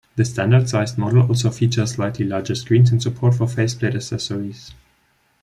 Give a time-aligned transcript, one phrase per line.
[0.15, 4.71] The standard-sized model also features slightly larger screens, and support for faceplate accessories.